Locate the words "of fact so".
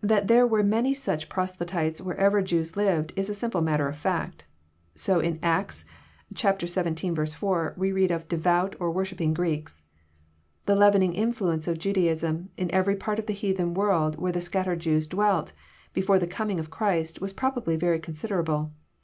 3.88-5.18